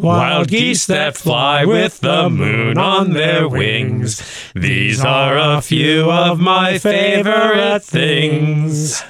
[0.00, 4.22] Wild geese that fly with the moon on their wings.
[4.54, 9.04] These are a few of my favorite things.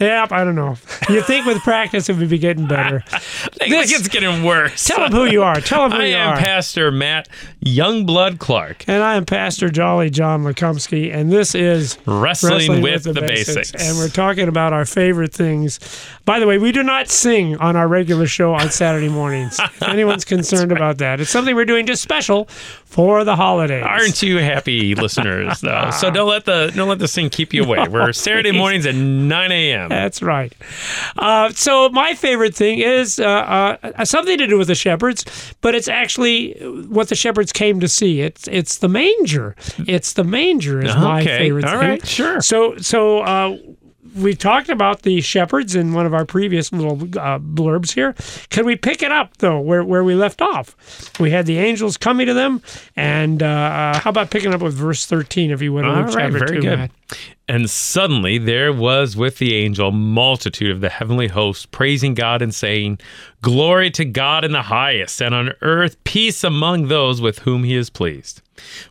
[0.00, 0.76] Yep, I don't know.
[1.08, 3.04] You think with practice it would be getting better.
[3.12, 4.84] I think like it's getting worse.
[4.84, 5.60] Tell them who you are.
[5.60, 6.38] Tell them who I you am.
[6.38, 7.28] Pastor Matt
[7.64, 13.14] Youngblood Clark, and I am Pastor Jolly John Lekumsky, and this is Wrestling, with, the,
[13.14, 13.72] basics.
[13.72, 15.78] And we're talking about our favorite things.
[16.24, 19.58] By the way, we do not sing on our regular show on Saturday mornings.
[19.62, 22.46] if anyone's concerned about that, it's something we're doing just special
[22.84, 23.84] for the holidays.
[23.84, 25.60] Aren't you happy, listeners?
[25.60, 27.86] Though, so don't let the don't let this thing keep you away.
[27.88, 29.83] We're Saturday mornings at 9 a.m.
[29.90, 30.52] That's right.
[31.16, 33.24] Uh, so my favorite thing is uh,
[33.82, 35.24] uh, something to do with the shepherds,
[35.60, 36.52] but it's actually
[36.88, 38.20] what the shepherds came to see.
[38.20, 39.56] It's it's the manger.
[39.86, 41.88] It's the manger is my favorite All thing.
[41.90, 42.06] right.
[42.06, 42.40] Sure.
[42.40, 43.56] So so uh,
[44.14, 48.14] we talked about the shepherds in one of our previous little uh, blurbs here.
[48.50, 51.18] Can we pick it up though, where where we left off?
[51.18, 52.62] We had the angels coming to them,
[52.96, 56.32] and uh, uh, how about picking up with verse thirteen if you would, All right,
[56.32, 56.78] very two, good.
[56.78, 56.90] Matt.
[57.46, 62.54] And suddenly there was with the angel multitude of the heavenly hosts praising God and
[62.54, 62.98] saying,
[63.42, 67.76] Glory to God in the highest, and on earth peace among those with whom he
[67.76, 68.40] is pleased.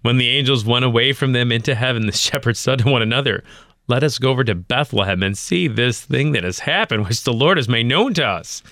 [0.04, 3.44] When the angels went away from them into heaven, the shepherds said to one another,
[3.88, 7.34] Let us go over to Bethlehem and see this thing that has happened, which the
[7.34, 8.64] Lord has made known to us.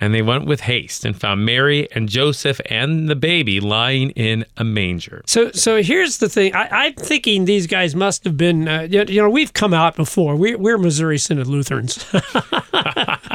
[0.00, 4.44] And they went with haste and found Mary and Joseph and the baby lying in
[4.56, 5.22] a manger.
[5.26, 6.54] So, so here's the thing.
[6.54, 8.66] I, I'm thinking these guys must have been.
[8.68, 10.34] Uh, you, you know, we've come out before.
[10.34, 12.04] We're, we're Missouri Synod Lutherans.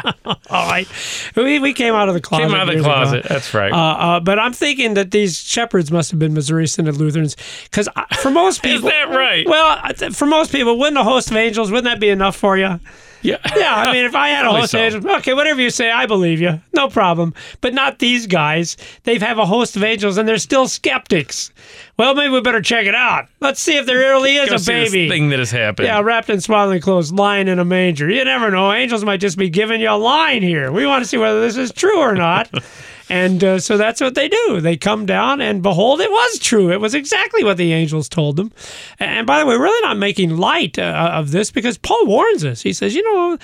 [0.50, 0.88] All right,
[1.36, 2.48] we, we came out of the closet.
[2.48, 2.94] Came out of the years ago.
[2.94, 3.26] closet.
[3.28, 3.72] That's right.
[3.72, 7.88] Uh, uh, but I'm thinking that these shepherds must have been Missouri Synod Lutherans because
[8.20, 9.48] for most people, is that right?
[9.48, 12.80] well, for most people, wouldn't a host of angels wouldn't that be enough for you?
[13.22, 13.38] Yeah.
[13.56, 14.78] Yeah, I mean, if I had a host so.
[14.80, 17.34] of angels, okay, whatever you say, I believe you, no problem.
[17.62, 18.78] But not these guys.
[19.04, 21.52] They have a host of angels, and they're still skeptics.
[21.98, 23.28] Well, maybe we better check it out.
[23.42, 25.10] Let's see if there really is Go a baby.
[25.10, 25.88] thing that has happened.
[25.88, 28.10] Yeah, wrapped in swaddling clothes, lying in a manger.
[28.10, 28.72] You never know.
[28.72, 30.72] Angels might just be giving you a line here.
[30.72, 32.50] We want to see whether this is true or not.
[33.10, 34.62] and uh, so that's what they do.
[34.62, 36.72] They come down, and behold, it was true.
[36.72, 38.52] It was exactly what the angels told them.
[39.00, 42.46] And by the way, we're really not making light uh, of this because Paul warns
[42.46, 42.62] us.
[42.62, 43.38] He says, you know,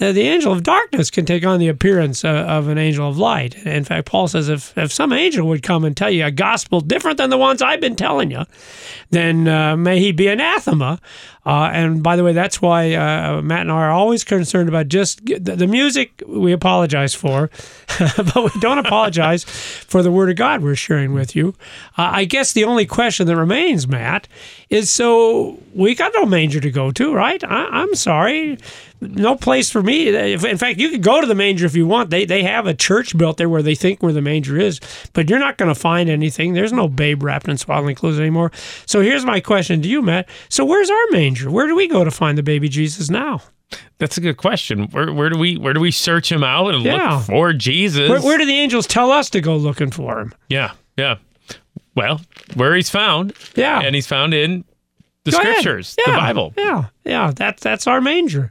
[0.00, 3.16] uh, the angel of darkness can take on the appearance uh, of an angel of
[3.16, 3.54] light.
[3.66, 6.80] In fact, Paul says if, if some angel would come and tell you a gospel
[6.80, 8.44] different than the ones I've been telling you,
[9.10, 11.00] then uh, may he be anathema.
[11.44, 14.88] Uh, and by the way, that's why uh, Matt and I are always concerned about
[14.88, 17.50] just the, the music we apologize for,
[17.98, 21.54] but we don't apologize for the word of God we're sharing with you.
[21.98, 24.28] Uh, I guess the only question that remains, Matt,
[24.70, 27.42] is so we got no manger to go to, right?
[27.42, 28.58] I, I'm sorry.
[29.02, 30.08] No place for me.
[30.08, 32.10] In fact, you could go to the manger if you want.
[32.10, 34.80] They they have a church built there where they think where the manger is,
[35.12, 36.52] but you're not going to find anything.
[36.52, 38.52] There's no babe wrapped in swaddling clothes anymore.
[38.86, 40.28] So here's my question to you, Matt.
[40.48, 41.50] So where's our manger?
[41.50, 43.42] Where do we go to find the baby Jesus now?
[43.98, 44.84] That's a good question.
[44.88, 47.16] Where, where do we where do we search him out and Yeah.
[47.16, 48.08] look for Jesus?
[48.08, 50.34] Where, where do the angels tell us to go looking for him?
[50.48, 51.16] yeah, yeah.
[51.94, 52.20] Well,
[52.54, 53.80] where he's found, Yeah.
[53.80, 54.64] and he's found in
[55.24, 56.52] the Go scriptures, the Bible.
[56.56, 58.50] Yeah, yeah, that's that's our manger.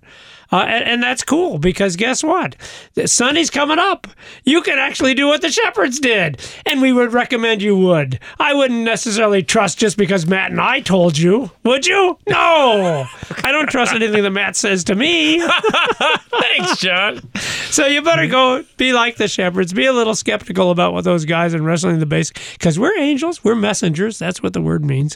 [0.51, 2.57] Uh, and, and that's cool because guess what?
[2.95, 4.07] The Sunday's coming up.
[4.43, 8.19] You can actually do what the shepherds did, and we would recommend you would.
[8.37, 12.17] I wouldn't necessarily trust just because Matt and I told you, would you?
[12.27, 13.07] No,
[13.43, 15.41] I don't trust anything that Matt says to me.
[16.41, 17.21] Thanks, John.
[17.35, 19.71] So you better go be like the shepherds.
[19.71, 23.41] Be a little skeptical about what those guys in wrestling the base, because we're angels,
[23.43, 24.19] we're messengers.
[24.19, 25.15] That's what the word means.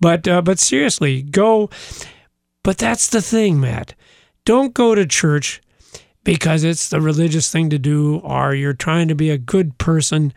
[0.00, 1.70] But uh, but seriously, go.
[2.64, 3.94] But that's the thing, Matt.
[4.44, 5.60] Don't go to church
[6.24, 10.32] because it's the religious thing to do, or you're trying to be a good person.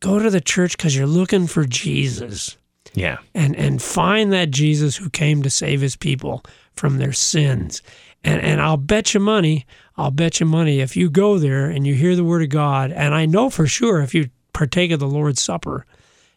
[0.00, 2.56] Go to the church because you're looking for Jesus
[2.94, 6.44] yeah, and and find that Jesus who came to save his people
[6.74, 7.82] from their sins.
[8.22, 9.66] And and I'll bet you money,
[9.96, 12.92] I'll bet you money if you go there and you hear the word of God,
[12.92, 15.84] and I know for sure if you partake of the Lord's Supper,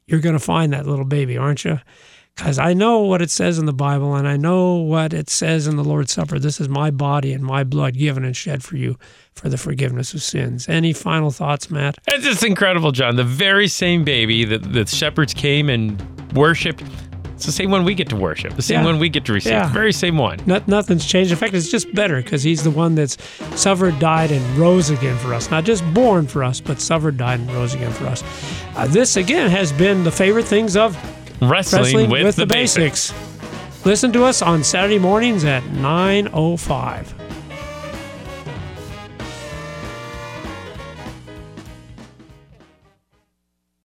[0.07, 1.79] you're going to find that little baby, aren't you?
[2.37, 5.65] Because I know what it says in the Bible, and I know what it says
[5.65, 6.37] in the Lord's Supper.
[6.37, 8.95] This is my body and my blood given and shed for you
[9.33, 10.69] for the forgiveness of sins.
[10.69, 11.97] Any final thoughts, Matt?
[12.07, 13.15] it's just incredible, John.
[13.15, 15.99] The very same baby that the shepherds came and
[16.35, 16.83] worshipped.
[17.33, 18.53] It's the same one we get to worship.
[18.55, 18.85] The same Yeah.
[18.85, 19.53] one we get to receive.
[19.53, 19.65] Yeah.
[19.67, 20.39] The very same one.
[20.45, 21.31] Not, nothing's changed.
[21.31, 23.17] In fact, it's just better because he's the one that's
[23.55, 25.49] suffered, died, and rose again for us.
[25.51, 28.23] Not just born for us, but suffered, died, and rose again for us.
[28.75, 30.95] Uh, this, again, has been the favorite things of
[31.41, 33.13] Wrestling, Wrestling with, the, basics.
[33.85, 37.26] Listen to us on Saturday mornings at 9.05.